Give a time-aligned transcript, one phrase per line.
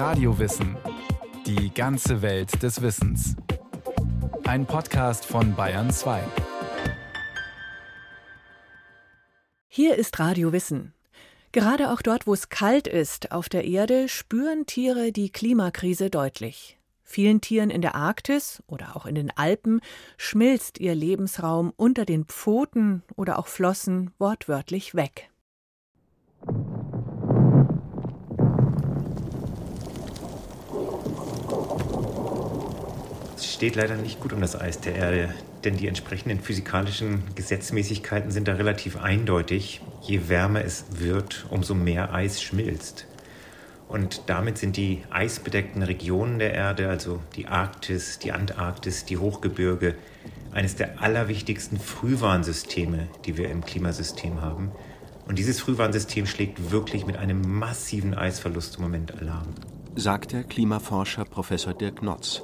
[0.00, 0.78] Radiowissen.
[1.44, 3.36] Die ganze Welt des Wissens.
[4.44, 6.22] Ein Podcast von Bayern 2.
[9.68, 10.94] Hier ist Radio Wissen.
[11.52, 16.78] Gerade auch dort, wo es kalt ist auf der Erde, spüren Tiere die Klimakrise deutlich.
[17.02, 19.82] Vielen Tieren in der Arktis oder auch in den Alpen
[20.16, 25.30] schmilzt ihr Lebensraum unter den Pfoten oder auch Flossen wortwörtlich weg.
[33.40, 38.30] Es steht leider nicht gut um das Eis der Erde, denn die entsprechenden physikalischen Gesetzmäßigkeiten
[38.30, 39.80] sind da relativ eindeutig.
[40.02, 43.06] Je wärmer es wird, umso mehr Eis schmilzt.
[43.88, 49.94] Und damit sind die eisbedeckten Regionen der Erde, also die Arktis, die Antarktis, die Hochgebirge,
[50.52, 54.70] eines der allerwichtigsten Frühwarnsysteme, die wir im Klimasystem haben.
[55.26, 59.48] Und dieses Frühwarnsystem schlägt wirklich mit einem massiven Eisverlust im Moment Alarm.
[59.94, 62.42] Sagt der Klimaforscher Professor Dirk Notz.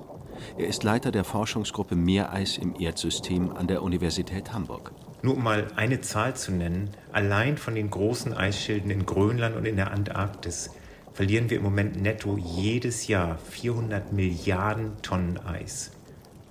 [0.58, 4.92] Er ist Leiter der Forschungsgruppe Meereis im Erdsystem an der Universität Hamburg.
[5.22, 9.64] Nur um mal eine Zahl zu nennen, allein von den großen Eisschilden in Grönland und
[9.64, 10.70] in der Antarktis
[11.14, 15.90] verlieren wir im Moment netto jedes Jahr 400 Milliarden Tonnen Eis.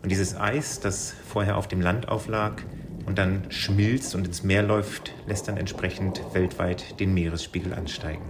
[0.01, 2.63] Und dieses Eis, das vorher auf dem Land auflag
[3.05, 8.25] und dann schmilzt und ins Meer läuft, lässt dann entsprechend weltweit den Meeresspiegel ansteigen.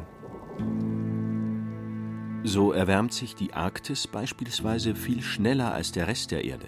[2.48, 6.68] So erwärmt sich die Arktis beispielsweise viel schneller als der Rest der Erde.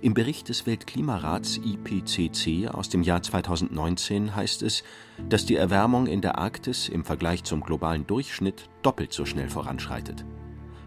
[0.00, 4.82] Im Bericht des Weltklimarats IPCC aus dem Jahr 2019 heißt es,
[5.28, 10.24] dass die Erwärmung in der Arktis im Vergleich zum globalen Durchschnitt doppelt so schnell voranschreitet.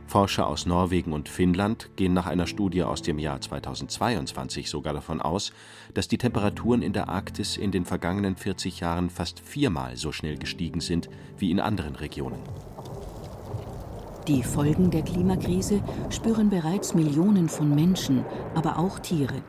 [0.07, 5.21] Forscher aus Norwegen und Finnland gehen nach einer Studie aus dem Jahr 2022 sogar davon
[5.21, 5.51] aus,
[5.93, 10.37] dass die Temperaturen in der Arktis in den vergangenen 40 Jahren fast viermal so schnell
[10.37, 12.39] gestiegen sind wie in anderen Regionen.
[14.27, 18.25] Die Folgen der Klimakrise spüren bereits Millionen von Menschen,
[18.55, 19.41] aber auch Tiere.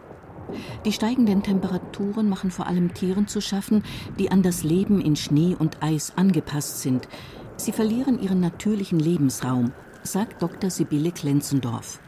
[0.84, 3.82] Die steigenden Temperaturen machen vor allem Tieren zu schaffen,
[4.20, 7.08] die an das Leben in Schnee und Eis angepasst sind.
[7.56, 9.72] Sie verlieren ihren natürlichen Lebensraum,
[10.04, 10.70] sagt Dr.
[10.70, 11.98] Sibylle Klenzendorf.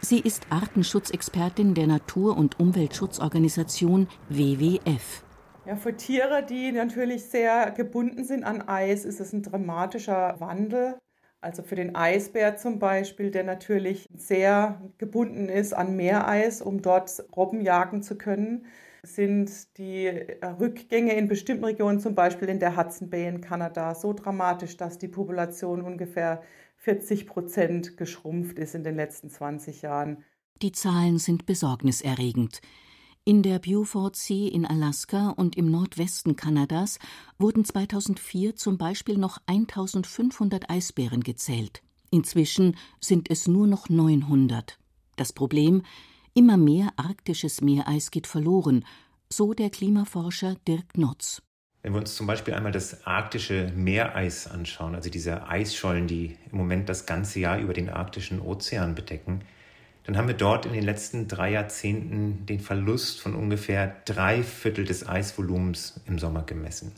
[0.00, 5.24] Sie ist Artenschutzexpertin der Natur- und Umweltschutzorganisation WWF.
[5.66, 10.94] Ja, für Tiere, die natürlich sehr gebunden sind an Eis, ist es ein dramatischer Wandel.
[11.42, 17.24] Also für den Eisbär zum Beispiel, der natürlich sehr gebunden ist an Meereis, um dort
[17.36, 18.64] Robben jagen zu können,
[19.02, 20.06] sind die
[20.60, 24.98] Rückgänge in bestimmten Regionen, zum Beispiel in der Hudson Bay in Kanada, so dramatisch, dass
[24.98, 26.42] die Population ungefähr
[26.76, 30.24] 40 Prozent geschrumpft ist in den letzten 20 Jahren.
[30.62, 32.60] Die Zahlen sind besorgniserregend.
[33.24, 36.98] In der Beaufort Sea in Alaska und im Nordwesten Kanadas
[37.38, 41.84] wurden 2004 zum Beispiel noch 1500 Eisbären gezählt.
[42.10, 44.76] Inzwischen sind es nur noch 900.
[45.14, 45.82] Das Problem:
[46.34, 48.84] immer mehr arktisches Meereis geht verloren,
[49.28, 51.42] so der Klimaforscher Dirk Notz.
[51.82, 56.58] Wenn wir uns zum Beispiel einmal das arktische Meereis anschauen, also diese Eisschollen, die im
[56.58, 59.44] Moment das ganze Jahr über den arktischen Ozean bedecken,
[60.04, 64.84] dann haben wir dort in den letzten drei Jahrzehnten den Verlust von ungefähr drei Viertel
[64.84, 66.92] des Eisvolumens im Sommer gemessen.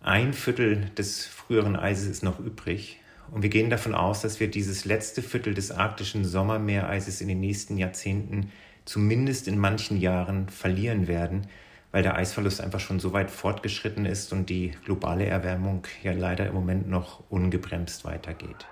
[0.00, 4.50] Ein Viertel des früheren Eises ist noch übrig und wir gehen davon aus, dass wir
[4.50, 8.52] dieses letzte Viertel des arktischen Sommermeereises in den nächsten Jahrzehnten
[8.84, 11.46] zumindest in manchen Jahren verlieren werden,
[11.90, 16.46] weil der Eisverlust einfach schon so weit fortgeschritten ist und die globale Erwärmung ja leider
[16.46, 18.66] im Moment noch ungebremst weitergeht.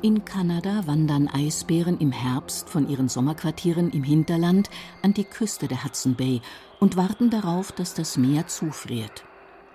[0.00, 4.70] In Kanada wandern Eisbären im Herbst von ihren Sommerquartieren im Hinterland
[5.02, 6.40] an die Küste der Hudson Bay
[6.80, 9.24] und warten darauf, dass das Meer zufriert.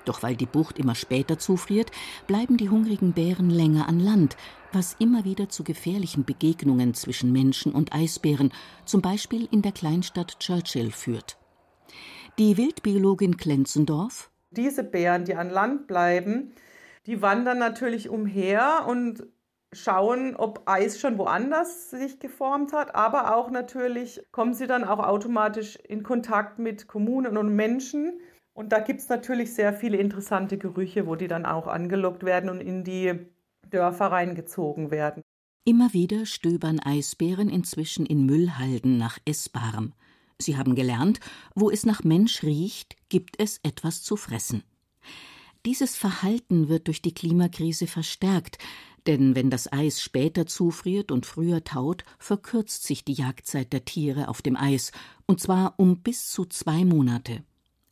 [0.05, 1.91] Doch weil die Bucht immer später zufriert,
[2.27, 4.35] bleiben die hungrigen Bären länger an Land,
[4.71, 8.51] was immer wieder zu gefährlichen Begegnungen zwischen Menschen und Eisbären,
[8.85, 11.37] zum Beispiel in der Kleinstadt Churchill, führt.
[12.39, 16.53] Die Wildbiologin Klenzendorf Diese Bären, die an Land bleiben,
[17.05, 19.25] die wandern natürlich umher und
[19.73, 24.99] schauen, ob Eis schon woanders sich geformt hat, aber auch natürlich kommen sie dann auch
[24.99, 28.19] automatisch in Kontakt mit Kommunen und Menschen.
[28.53, 32.49] Und da gibt es natürlich sehr viele interessante Gerüche, wo die dann auch angelockt werden
[32.49, 33.13] und in die
[33.69, 35.23] Dörfer reingezogen werden.
[35.65, 39.93] Immer wieder stöbern Eisbären inzwischen in Müllhalden nach Essbarem.
[40.37, 41.19] Sie haben gelernt,
[41.55, 44.63] wo es nach Mensch riecht, gibt es etwas zu fressen.
[45.65, 48.57] Dieses Verhalten wird durch die Klimakrise verstärkt,
[49.07, 54.27] denn wenn das Eis später zufriert und früher taut, verkürzt sich die Jagdzeit der Tiere
[54.27, 54.91] auf dem Eis,
[55.25, 57.43] und zwar um bis zu zwei Monate.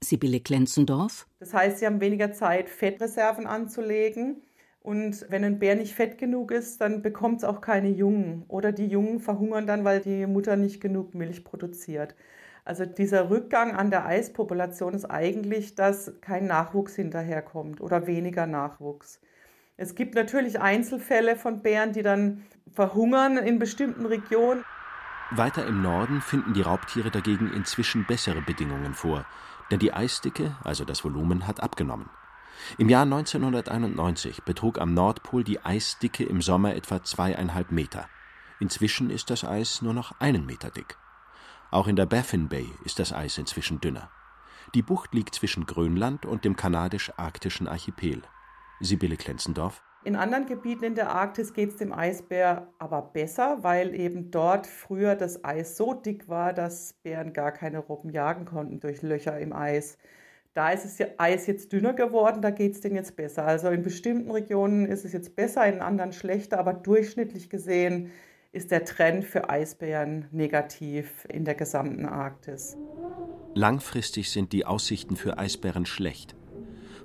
[0.04, 1.28] Sibylle Klenzendorf.
[1.40, 4.42] Das heißt, sie haben weniger Zeit, Fettreserven anzulegen,
[4.84, 8.46] Und wenn ein Bär nicht fett genug ist, dann bekommt es auch keine Jungen.
[8.48, 12.16] Oder die Jungen verhungern dann, weil die Mutter nicht genug Milch produziert.
[12.64, 19.20] Also dieser Rückgang an der Eispopulation ist eigentlich, dass kein Nachwuchs hinterherkommt oder weniger Nachwuchs.
[19.78, 24.64] Es gibt natürlich Einzelfälle von Bären, die dann verhungern in bestimmten Regionen.
[25.32, 29.26] Weiter im Norden finden die Raubtiere dagegen inzwischen bessere Bedingungen vor,
[29.72, 32.10] denn die Eisdicke, also das Volumen, hat abgenommen.
[32.78, 38.08] Im Jahr 1991 betrug am Nordpol die Eisdicke im Sommer etwa zweieinhalb Meter.
[38.60, 40.98] Inzwischen ist das Eis nur noch einen Meter dick.
[41.72, 44.10] Auch in der Baffin Bay ist das Eis inzwischen dünner.
[44.76, 48.24] Die Bucht liegt zwischen Grönland und dem kanadisch-arktischen Archipel.
[48.82, 49.82] Sibylle Klenzendorf.
[50.04, 54.68] In anderen Gebieten in der Arktis geht es dem Eisbär aber besser, weil eben dort
[54.68, 59.40] früher das Eis so dick war, dass Bären gar keine Robben jagen konnten durch Löcher
[59.40, 59.98] im Eis.
[60.54, 63.46] Da ist das Eis jetzt dünner geworden, da geht es denen jetzt besser.
[63.46, 68.12] Also in bestimmten Regionen ist es jetzt besser, in anderen schlechter, aber durchschnittlich gesehen
[68.52, 72.76] ist der Trend für Eisbären negativ in der gesamten Arktis.
[73.54, 76.36] Langfristig sind die Aussichten für Eisbären schlecht.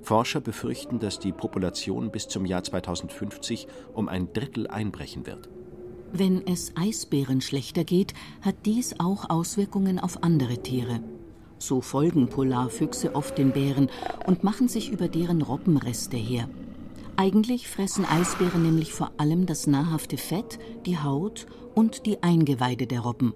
[0.01, 5.49] Forscher befürchten, dass die Population bis zum Jahr 2050 um ein Drittel einbrechen wird.
[6.11, 11.01] Wenn es Eisbären schlechter geht, hat dies auch Auswirkungen auf andere Tiere.
[11.59, 13.89] So folgen Polarfüchse oft den Bären
[14.25, 16.49] und machen sich über deren Robbenreste her.
[17.19, 22.99] Eigentlich fressen Eisbären nämlich vor allem das nahrhafte Fett, die Haut und die Eingeweide der
[22.99, 23.33] Robben.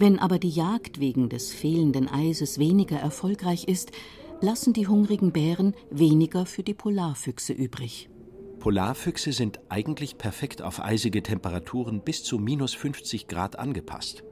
[0.00, 3.92] Wenn aber die Jagd wegen des fehlenden Eises weniger erfolgreich ist,
[4.40, 8.10] lassen die hungrigen Bären weniger für die Polarfüchse übrig.
[8.58, 14.24] Polarfüchse sind eigentlich perfekt auf eisige Temperaturen bis zu minus 50 Grad angepasst.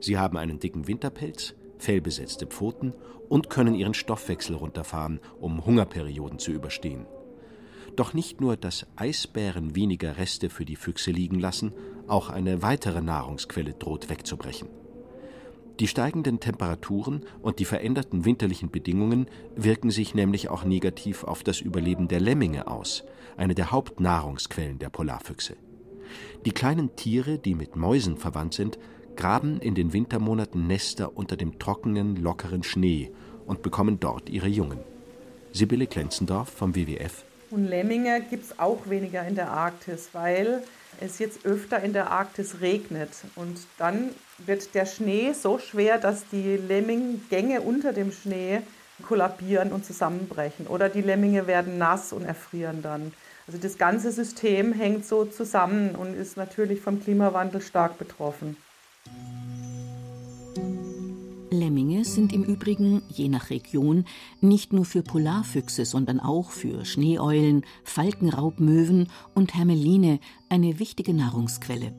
[0.00, 2.92] Sie haben einen dicken Winterpelz, fellbesetzte Pfoten
[3.28, 7.06] und können ihren Stoffwechsel runterfahren, um Hungerperioden zu überstehen.
[7.96, 11.72] Doch nicht nur, dass Eisbären weniger Reste für die Füchse liegen lassen,
[12.06, 14.68] auch eine weitere Nahrungsquelle droht wegzubrechen.
[15.80, 19.26] Die steigenden Temperaturen und die veränderten winterlichen Bedingungen
[19.56, 23.04] wirken sich nämlich auch negativ auf das Überleben der Lemminge aus,
[23.38, 25.56] eine der Hauptnahrungsquellen der Polarfüchse.
[26.44, 28.78] Die kleinen Tiere, die mit Mäusen verwandt sind,
[29.16, 33.10] graben in den Wintermonaten Nester unter dem trockenen, lockeren Schnee
[33.46, 34.80] und bekommen dort ihre Jungen.
[35.52, 40.62] Sibylle Klenzendorf vom WWF und Lemminge gibt es auch weniger in der Arktis, weil
[41.00, 43.10] es jetzt öfter in der Arktis regnet.
[43.34, 48.62] Und dann wird der Schnee so schwer, dass die Lemminggänge unter dem Schnee
[49.06, 50.66] kollabieren und zusammenbrechen.
[50.66, 53.12] Oder die Lemminge werden nass und erfrieren dann.
[53.46, 58.56] Also das ganze System hängt so zusammen und ist natürlich vom Klimawandel stark betroffen.
[61.50, 64.04] Lemminge sind im Übrigen, je nach Region,
[64.40, 71.94] nicht nur für Polarfüchse, sondern auch für Schneeeulen, Falkenraubmöwen und Hermeline eine wichtige Nahrungsquelle.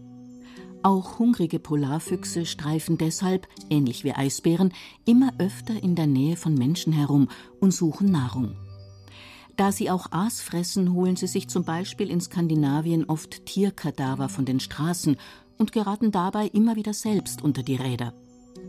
[0.84, 4.74] Auch hungrige Polarfüchse streifen deshalb, ähnlich wie Eisbären,
[5.06, 7.28] immer öfter in der Nähe von Menschen herum
[7.60, 8.56] und suchen Nahrung.
[9.58, 14.46] Da sie auch Aas fressen, holen sie sich zum Beispiel in Skandinavien oft Tierkadaver von
[14.46, 15.18] den Straßen
[15.58, 18.14] und geraten dabei immer wieder selbst unter die Räder.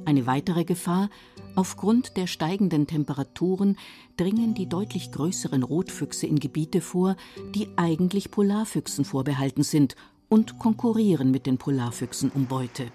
[0.05, 1.09] Eine weitere Gefahr
[1.55, 3.77] Aufgrund der steigenden Temperaturen
[4.17, 7.17] dringen die deutlich größeren Rotfüchse in Gebiete vor,
[7.55, 9.95] die eigentlich Polarfüchsen vorbehalten sind
[10.31, 12.87] und konkurrieren mit den Polarfüchsen um Beute.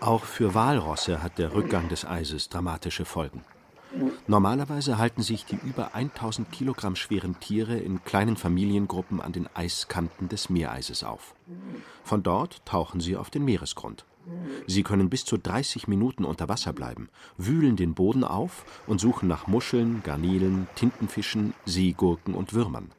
[0.00, 3.42] Auch für Walrosse hat der Rückgang des Eises dramatische Folgen.
[4.28, 10.28] Normalerweise halten sich die über 1000 Kilogramm schweren Tiere in kleinen Familiengruppen an den Eiskanten
[10.28, 11.34] des Meereises auf.
[12.04, 14.04] Von dort tauchen sie auf den Meeresgrund.
[14.66, 19.28] Sie können bis zu 30 Minuten unter Wasser bleiben, wühlen den Boden auf und suchen
[19.28, 22.90] nach Muscheln, Garnelen, Tintenfischen, Seegurken und Würmern.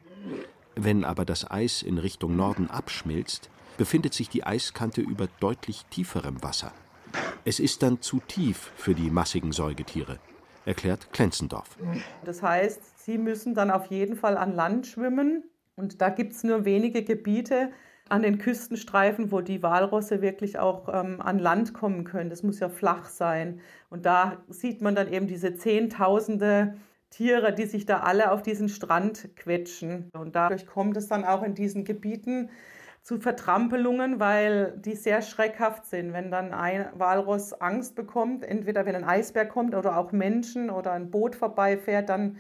[0.76, 6.42] Wenn aber das Eis in Richtung Norden abschmilzt, befindet sich die Eiskante über deutlich tieferem
[6.44, 6.74] Wasser.
[7.46, 10.20] Es ist dann zu tief für die massigen Säugetiere,
[10.66, 11.78] erklärt Klenzendorf.
[12.24, 15.44] Das heißt, sie müssen dann auf jeden Fall an Land schwimmen
[15.76, 17.72] und da gibt es nur wenige Gebiete,
[18.10, 22.30] an den Küstenstreifen, wo die Walrosse wirklich auch ähm, an Land kommen können.
[22.30, 23.62] Das muss ja flach sein.
[23.90, 26.76] Und da sieht man dann eben diese Zehntausende
[27.10, 30.10] Tiere, die sich da alle auf diesen Strand quetschen.
[30.14, 32.50] Und dadurch kommt es dann auch in diesen Gebieten
[33.02, 36.14] zu Vertrampelungen, weil die sehr schreckhaft sind.
[36.14, 40.92] Wenn dann ein Walross Angst bekommt, entweder wenn ein Eisbär kommt oder auch Menschen oder
[40.92, 42.38] ein Boot vorbeifährt, dann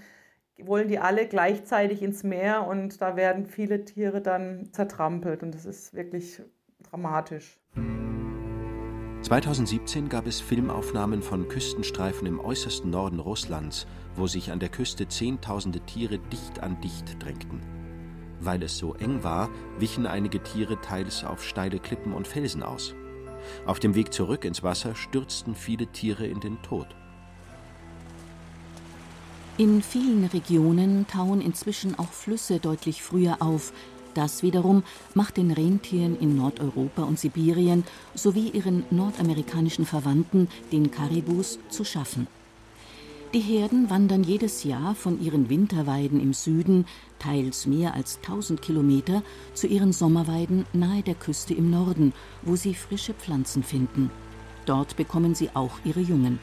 [0.65, 5.65] wollen die alle gleichzeitig ins Meer und da werden viele Tiere dann zertrampelt und das
[5.65, 6.41] ist wirklich
[6.89, 7.59] dramatisch.
[9.21, 13.85] 2017 gab es Filmaufnahmen von Küstenstreifen im äußersten Norden Russlands,
[14.15, 17.61] wo sich an der Küste Zehntausende Tiere dicht an dicht drängten.
[18.39, 22.95] Weil es so eng war, wichen einige Tiere teils auf steile Klippen und Felsen aus.
[23.65, 26.87] Auf dem Weg zurück ins Wasser stürzten viele Tiere in den Tod.
[29.59, 33.73] In vielen Regionen tauen inzwischen auch Flüsse deutlich früher auf.
[34.13, 34.83] Das wiederum
[35.15, 37.83] macht den Rentieren in Nordeuropa und Sibirien
[38.15, 42.27] sowie ihren nordamerikanischen Verwandten, den Karibus, zu schaffen.
[43.33, 46.85] Die Herden wandern jedes Jahr von ihren Winterweiden im Süden,
[47.19, 49.23] teils mehr als 1000 Kilometer,
[49.53, 52.13] zu ihren Sommerweiden nahe der Küste im Norden,
[52.43, 54.09] wo sie frische Pflanzen finden.
[54.65, 56.39] Dort bekommen sie auch ihre Jungen.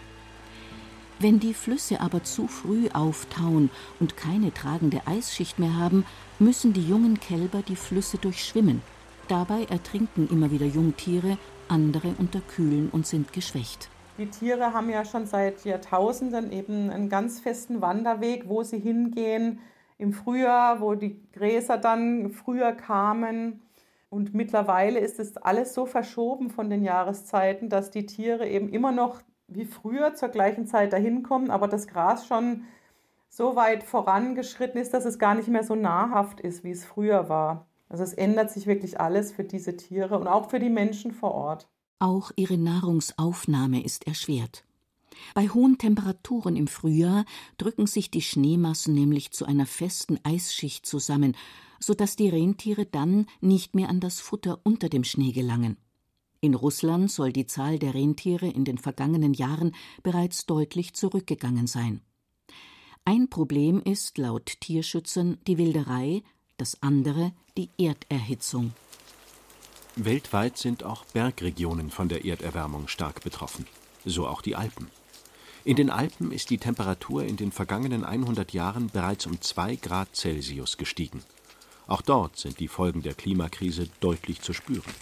[1.19, 3.71] Wenn die Flüsse aber zu früh auftauen
[4.01, 6.05] und keine tragende Eisschicht mehr haben,
[6.39, 8.83] müssen die jungen Kälber die Flüsse durchschwimmen.
[9.27, 13.89] Dabei ertrinken immer wieder Jungtiere, andere unterkühlen und sind geschwächt.
[14.19, 19.61] Die Tiere haben ja schon seit Jahrtausenden eben einen ganz festen Wanderweg, wo sie hingehen.
[19.97, 23.63] Im Frühjahr, wo die Gräser dann früher kamen.
[24.11, 28.93] Und mittlerweile ist es alles so verschoben von den Jahreszeiten, dass die Tiere eben immer
[28.93, 32.65] noch wie früher zur gleichen Zeit dahin kommen, aber das Gras schon
[33.29, 37.29] so weit vorangeschritten ist, dass es gar nicht mehr so nahrhaft ist, wie es früher
[37.29, 37.67] war.
[37.89, 41.33] Also es ändert sich wirklich alles für diese Tiere und auch für die Menschen vor
[41.33, 41.69] Ort.
[41.99, 44.65] Auch ihre Nahrungsaufnahme ist erschwert.
[45.35, 47.25] Bei hohen Temperaturen im Frühjahr
[47.59, 51.37] drücken sich die Schneemassen nämlich zu einer festen Eisschicht zusammen,
[51.79, 55.77] so dass die Rentiere dann nicht mehr an das Futter unter dem Schnee gelangen.
[56.47, 59.75] In Russland soll die Zahl der Rentiere in den vergangenen Jahren
[60.05, 62.03] bereits deutlich zurückgegangen sein.
[63.05, 66.23] Ein Problem ist laut Tierschützern die Wilderei,
[66.57, 68.75] das andere die Erderhitzung.
[69.97, 73.67] Weltweit sind auch Bergregionen von der Erderwärmung stark betroffen,
[74.05, 74.87] so auch die Alpen.
[75.65, 80.15] In den Alpen ist die Temperatur in den vergangenen 100 Jahren bereits um 2 Grad
[80.15, 81.25] Celsius gestiegen.
[81.89, 84.95] Auch dort sind die Folgen der Klimakrise deutlich zu spüren.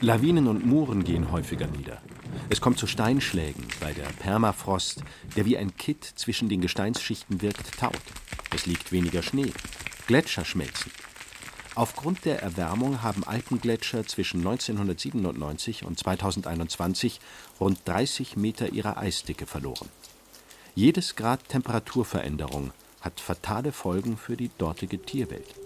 [0.00, 2.00] Lawinen und Muren gehen häufiger nieder.
[2.48, 5.04] Es kommt zu Steinschlägen, weil der Permafrost,
[5.36, 7.94] der wie ein Kitt zwischen den Gesteinsschichten wirkt, taut.
[8.54, 9.52] Es liegt weniger Schnee.
[10.06, 10.90] Gletscher schmelzen.
[11.74, 17.20] Aufgrund der Erwärmung haben Alpengletscher zwischen 1997 und 2021
[17.60, 19.88] rund 30 Meter ihrer Eisdicke verloren.
[20.74, 25.59] Jedes Grad Temperaturveränderung hat fatale Folgen für die dortige Tierwelt.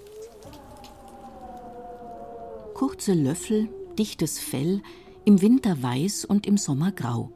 [2.74, 4.82] Kurze Löffel, dichtes Fell,
[5.24, 7.32] im Winter weiß und im Sommer grau.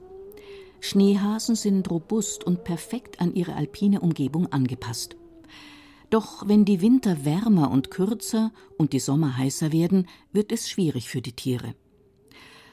[0.80, 5.16] Schneehasen sind robust und perfekt an ihre alpine Umgebung angepasst.
[6.10, 11.08] Doch wenn die Winter wärmer und kürzer und die Sommer heißer werden, wird es schwierig
[11.08, 11.76] für die Tiere.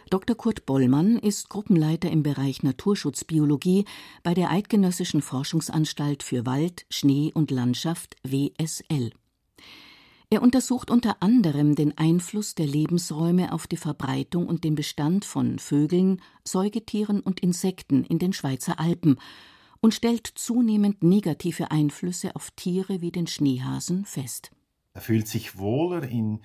[0.10, 0.36] Dr.
[0.36, 3.86] Kurt Bollmann ist Gruppenleiter im Bereich Naturschutzbiologie
[4.24, 9.12] bei der Eidgenössischen Forschungsanstalt für Wald, Schnee und Landschaft WSL.
[10.36, 15.60] Er untersucht unter anderem den Einfluss der Lebensräume auf die Verbreitung und den Bestand von
[15.60, 19.16] Vögeln, Säugetieren und Insekten in den Schweizer Alpen
[19.80, 24.52] und stellt zunehmend negative Einflüsse auf Tiere wie den Schneehasen fest.
[24.92, 26.42] Er fühlt sich wohler in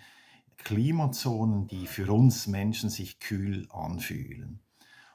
[0.59, 4.61] Klimazonen, die für uns Menschen sich kühl anfühlen.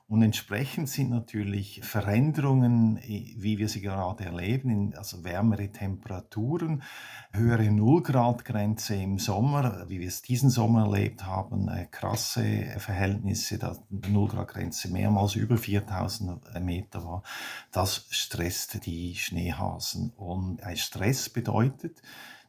[0.08, 6.84] Und entsprechend sind natürlich Veränderungen, wie wir sie gerade erleben, also wärmere Temperaturen,
[7.32, 13.76] höhere Nullgradgrenze im Sommer, wie wir es diesen Sommer erlebt haben, äh, krasse Verhältnisse, da
[13.90, 17.24] die Nullgradgrenze mehrmals über 4000 Meter war.
[17.72, 20.12] Das stresst die Schneehasen.
[20.12, 22.04] Und ein Stress bedeutet,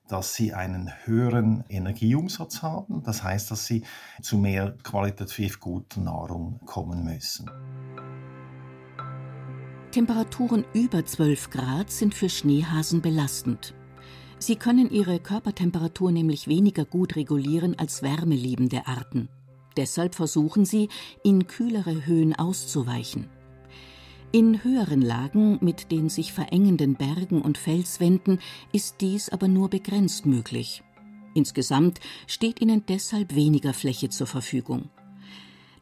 [0.09, 3.03] dass sie einen höheren Energieumsatz haben.
[3.05, 3.83] Das heißt, dass sie
[4.23, 7.51] zu mehr qualitativ guter Nahrung kommen müssen.
[9.91, 13.75] Temperaturen über 12 Grad sind für Schneehasen belastend.
[14.39, 19.29] Sie können ihre Körpertemperatur nämlich weniger gut regulieren als wärmeliebende Arten.
[19.77, 20.89] Deshalb versuchen sie,
[21.23, 23.29] in kühlere Höhen auszuweichen.
[24.33, 28.41] In höheren Lagen mit den sich verengenden Bergen und Felswänden
[28.73, 30.83] ist dies aber nur begrenzt möglich.
[31.35, 34.91] Insgesamt steht ihnen deshalb weniger Fläche zur Verfügung.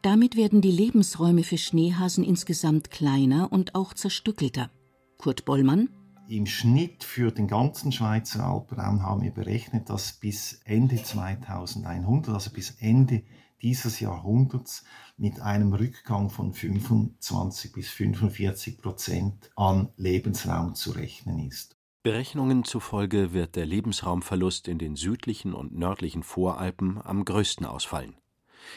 [0.01, 4.69] Damit werden die Lebensräume für Schneehasen insgesamt kleiner und auch zerstückelter.
[5.17, 5.89] Kurt Bollmann
[6.27, 12.49] im Schnitt für den ganzen Schweizer Alpenraum haben wir berechnet, dass bis Ende 2100, also
[12.49, 13.21] bis Ende
[13.61, 14.83] dieses Jahrhunderts
[15.17, 21.75] mit einem Rückgang von 25 bis 45 Prozent an Lebensraum zu rechnen ist.
[22.03, 28.15] Berechnungen zufolge wird der Lebensraumverlust in den südlichen und nördlichen Voralpen am größten ausfallen.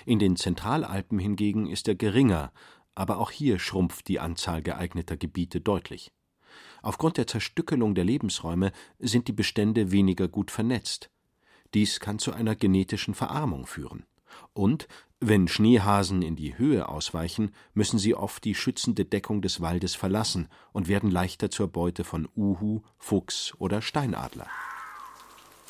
[0.06, 2.52] In den Zentralalpen hingegen ist er geringer,
[2.94, 6.10] aber auch hier schrumpft die Anzahl geeigneter Gebiete deutlich.
[6.82, 11.10] Aufgrund der Zerstückelung der Lebensräume sind die Bestände weniger gut vernetzt.
[11.74, 14.06] Dies kann zu einer genetischen Verarmung führen.
[14.52, 14.88] Und
[15.20, 20.48] wenn Schneehasen in die Höhe ausweichen, müssen sie oft die schützende Deckung des Waldes verlassen
[20.72, 24.46] und werden leichter zur Beute von Uhu, Fuchs oder Steinadler.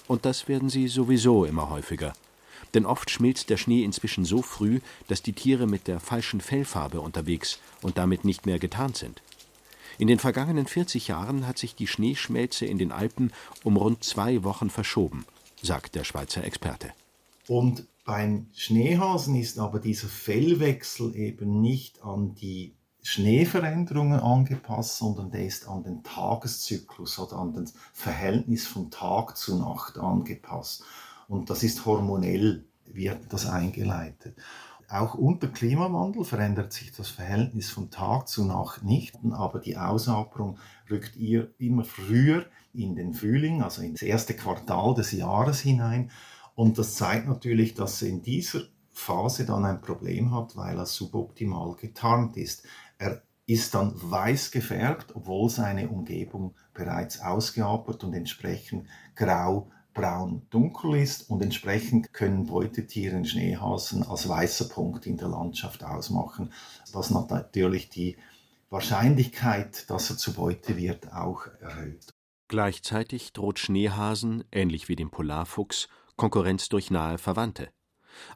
[0.07, 2.13] Und das werden sie sowieso immer häufiger.
[2.75, 7.01] Denn oft schmilzt der Schnee inzwischen so früh, dass die Tiere mit der falschen Fellfarbe
[7.01, 9.23] unterwegs und damit nicht mehr getarnt sind.
[9.99, 13.33] In den vergangenen 40 Jahren hat sich die Schneeschmelze in den Alpen
[13.65, 15.25] um rund zwei Wochen verschoben,
[15.63, 16.93] sagt der Schweizer Experte.
[17.49, 25.45] Und beim Schneehasen ist aber dieser Fellwechsel eben nicht an die Schneeveränderungen angepasst, sondern der
[25.45, 30.85] ist an den Tageszyklus oder an das Verhältnis von Tag zu Nacht angepasst.
[31.29, 34.39] Und das ist hormonell, wird das eingeleitet.
[34.89, 40.57] Auch unter Klimawandel verändert sich das Verhältnis von Tag zu Nacht nicht, aber die Ausaperung
[40.91, 46.11] rückt ihr immer früher in den Frühling, also ins erste Quartal des Jahres hinein.
[46.59, 50.87] Und das zeigt natürlich, dass er in dieser Phase dann ein Problem hat, weil er
[50.87, 52.67] suboptimal getarnt ist.
[52.99, 60.97] Er ist dann weiß gefärbt, obwohl seine Umgebung bereits ausgeapert und entsprechend grau braun dunkel
[60.97, 66.53] ist und entsprechend können Beutetiere Schneehasen als weißer Punkt in der Landschaft ausmachen,
[66.93, 68.17] was natürlich die
[68.69, 72.11] Wahrscheinlichkeit, dass er zu Beute wird, auch erhöht.
[72.49, 75.87] Gleichzeitig droht Schneehasen, ähnlich wie dem Polarfuchs,
[76.19, 77.71] Konkurrenz durch nahe Verwandte.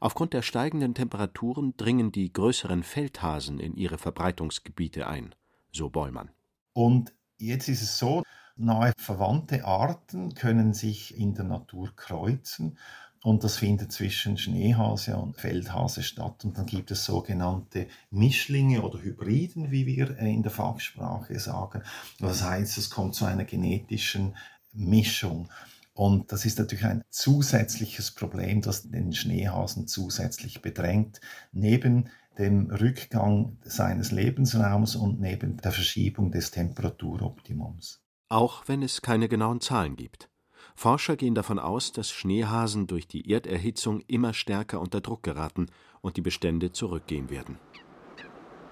[0.01, 5.35] Aufgrund der steigenden Temperaturen dringen die größeren Feldhasen in ihre Verbreitungsgebiete ein,
[5.73, 6.31] so Bollmann.
[6.73, 8.23] Und jetzt ist es so,
[8.57, 12.79] Nahe verwandte Arten können sich in der Natur kreuzen
[13.23, 16.45] und das findet zwischen Schneehase und Feldhase statt.
[16.45, 21.83] Und dann gibt es sogenannte Mischlinge oder Hybriden, wie wir äh, in der Fachsprache sagen.
[22.19, 24.37] Das heißt, es kommt zu einer genetischen
[24.73, 25.49] Mischung.
[25.94, 31.20] Und das ist natürlich ein zusätzliches Problem, das den Schneehasen zusätzlich bedrängt,
[31.52, 38.02] neben dem Rückgang seines Lebensraums und neben der Verschiebung des Temperaturoptimums
[38.33, 40.31] auch wenn es keine genauen Zahlen gibt.
[40.74, 45.66] Forscher gehen davon aus, dass Schneehasen durch die Erderhitzung immer stärker unter Druck geraten
[46.00, 47.59] und die Bestände zurückgehen werden.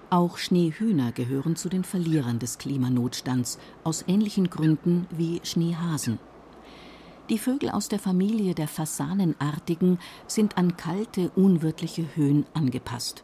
[0.09, 6.19] Auch Schneehühner gehören zu den Verlierern des Klimanotstands, aus ähnlichen Gründen wie Schneehasen.
[7.31, 13.23] Die Vögel aus der Familie der Fasanenartigen sind an kalte, unwirtliche Höhen angepasst.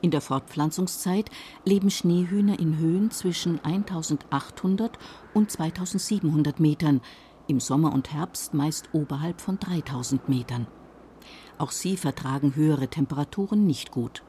[0.00, 1.30] In der Fortpflanzungszeit
[1.64, 4.98] leben Schneehühner in Höhen zwischen 1800
[5.34, 7.00] und 2700 Metern,
[7.46, 10.66] im Sommer und Herbst meist oberhalb von 3000 Metern.
[11.56, 14.24] Auch sie vertragen höhere Temperaturen nicht gut.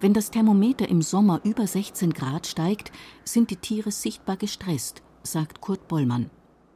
[0.00, 2.92] Wenn das Thermometer im Sommer über 16 Grad steigt,
[3.24, 6.28] sind die Tiere sichtbar gestresst, sagt Kurt Bollmann.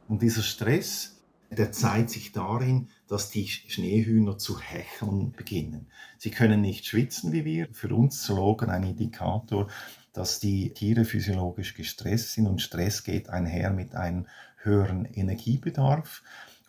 [0.07, 1.18] Und dieser Stress
[1.51, 5.87] der zeigt sich darin, dass die Schneehühner zu hecheln beginnen.
[6.17, 7.67] Sie können nicht schwitzen wie wir.
[7.71, 9.67] Für uns Zoologen ein Indikator,
[10.13, 16.21] dass die Tiere physiologisch gestresst sind und Stress geht einher mit einem höheren Energiebedarf.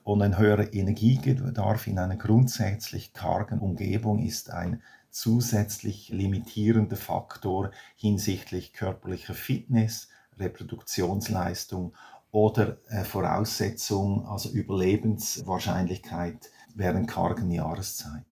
[0.03, 8.73] Und ein höherer Energiebedarf in einer grundsätzlich kargen Umgebung ist ein zusätzlich limitierender Faktor hinsichtlich
[8.73, 11.93] körperlicher Fitness, Reproduktionsleistung
[12.33, 18.25] oder äh, Voraussetzung, also Überlebenswahrscheinlichkeit während kargen Jahreszeit.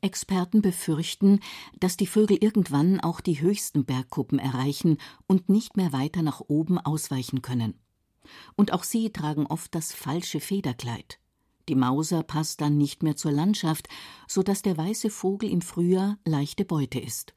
[0.00, 1.38] Experten befürchten,
[1.78, 6.78] dass die Vögel irgendwann auch die höchsten Bergkuppen erreichen und nicht mehr weiter nach oben
[6.78, 7.78] ausweichen können.
[8.56, 11.18] Und auch sie tragen oft das falsche Federkleid.
[11.68, 13.88] Die Mauser passt dann nicht mehr zur Landschaft,
[14.26, 17.34] so dass der weiße Vogel im Frühjahr leichte Beute ist.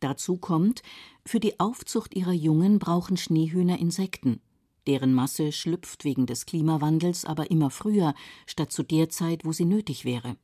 [0.00, 0.82] Dazu kommt,
[1.24, 4.40] für die Aufzucht ihrer Jungen brauchen Schneehühner Insekten.
[4.86, 8.14] Deren Masse schlüpft wegen des Klimawandels aber immer früher,
[8.46, 10.36] statt zu der Zeit, wo sie nötig wäre.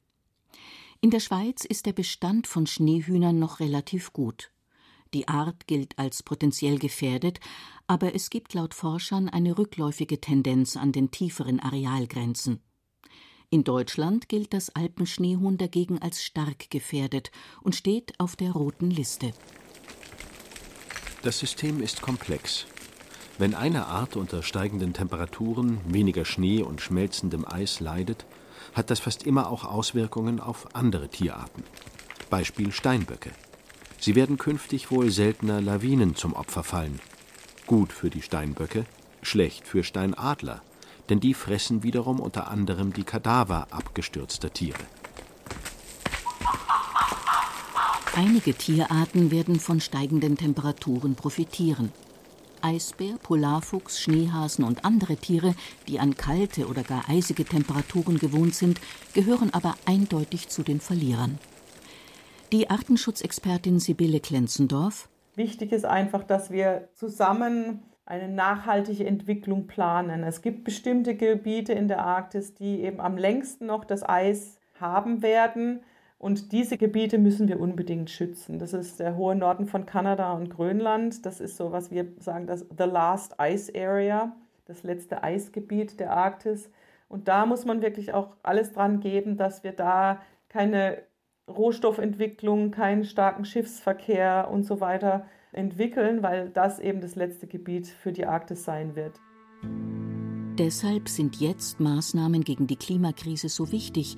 [1.00, 4.50] In der Schweiz ist der Bestand von Schneehühnern noch relativ gut.
[5.14, 7.38] Die Art gilt als potenziell gefährdet,
[7.86, 12.60] aber es gibt laut Forschern eine rückläufige Tendenz an den tieferen Arealgrenzen.
[13.48, 17.30] In Deutschland gilt das Alpenschneehuhn dagegen als stark gefährdet
[17.62, 19.32] und steht auf der roten Liste.
[21.22, 22.66] Das System ist komplex.
[23.38, 28.24] Wenn eine Art unter steigenden Temperaturen, weniger Schnee und schmelzendem Eis leidet,
[28.72, 31.62] hat das fast immer auch Auswirkungen auf andere Tierarten.
[32.30, 33.30] Beispiel Steinböcke.
[34.00, 36.98] Sie werden künftig wohl seltener Lawinen zum Opfer fallen.
[37.66, 38.86] Gut für die Steinböcke,
[39.20, 40.62] schlecht für Steinadler,
[41.10, 44.78] denn die fressen wiederum unter anderem die Kadaver abgestürzter Tiere.
[48.14, 51.92] Einige Tierarten werden von steigenden Temperaturen profitieren.
[52.62, 55.54] Eisbär, Polarfuchs, Schneehasen und andere Tiere,
[55.88, 58.80] die an kalte oder gar eisige Temperaturen gewohnt sind,
[59.14, 61.38] gehören aber eindeutig zu den Verlierern.
[62.52, 65.08] Die Artenschutzexpertin Sibylle Klenzendorf.
[65.34, 70.22] Wichtig ist einfach, dass wir zusammen eine nachhaltige Entwicklung planen.
[70.22, 75.22] Es gibt bestimmte Gebiete in der Arktis, die eben am längsten noch das Eis haben
[75.22, 75.80] werden.
[76.18, 78.58] Und diese Gebiete müssen wir unbedingt schützen.
[78.58, 81.26] Das ist der hohe Norden von Kanada und Grönland.
[81.26, 86.12] Das ist so, was wir sagen, das The Last Ice Area, das letzte Eisgebiet der
[86.12, 86.70] Arktis.
[87.08, 91.02] Und da muss man wirklich auch alles dran geben, dass wir da keine
[91.48, 98.12] Rohstoffentwicklung, keinen starken Schiffsverkehr und so weiter entwickeln, weil das eben das letzte Gebiet für
[98.12, 99.20] die Arktis sein wird.
[100.58, 104.16] Deshalb sind jetzt Maßnahmen gegen die Klimakrise so wichtig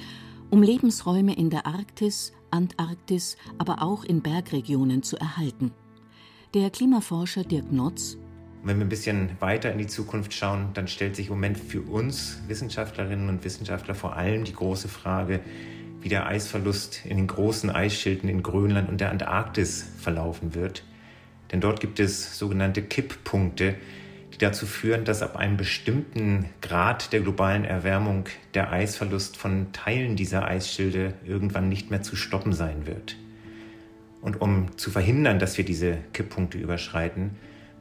[0.51, 5.73] um Lebensräume in der Arktis, Antarktis, aber auch in Bergregionen zu erhalten.
[6.55, 8.17] Der Klimaforscher Dirk Notz
[8.65, 11.81] wenn wir ein bisschen weiter in die Zukunft schauen, dann stellt sich im Moment für
[11.81, 15.41] uns Wissenschaftlerinnen und Wissenschaftler vor allem die große Frage,
[16.01, 20.83] wie der Eisverlust in den großen Eisschilden in Grönland und der Antarktis verlaufen wird.
[21.53, 23.77] Denn dort gibt es sogenannte Kipppunkte,
[24.39, 30.15] die dazu führen, dass ab einem bestimmten Grad der globalen Erwärmung der Eisverlust von Teilen
[30.15, 33.17] dieser Eisschilde irgendwann nicht mehr zu stoppen sein wird.
[34.21, 37.33] Und um zu verhindern, dass wir diese Kipppunkte überschreiten,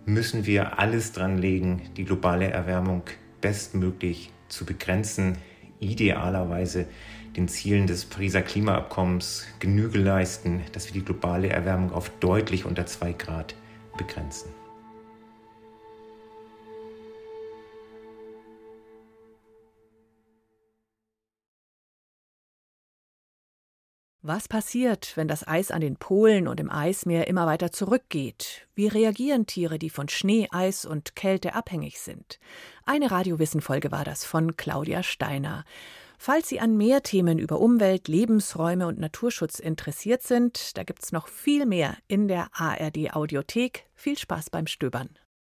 [0.05, 3.03] müssen wir alles dran legen, die globale Erwärmung
[3.41, 5.37] bestmöglich zu begrenzen,
[5.79, 6.87] idealerweise
[7.35, 12.87] den Zielen des Pariser Klimaabkommens Genüge leisten, dass wir die globale Erwärmung auf deutlich unter
[12.87, 13.53] zwei Grad
[13.95, 14.56] begrenzen.
[24.27, 28.67] Was passiert, wenn das Eis an den Polen und im Eismeer immer weiter zurückgeht?
[28.75, 32.37] Wie reagieren Tiere, die von Schnee, Eis und Kälte abhängig sind?
[32.83, 35.63] Eine Radiowissen-Folge war das von Claudia Steiner.
[36.17, 41.29] Falls Sie an mehr Themen über Umwelt, Lebensräume und Naturschutz interessiert sind, da gibt's noch
[41.29, 43.85] viel mehr in der ARD Audiothek.
[43.95, 45.07] Viel Spaß beim Stöbern.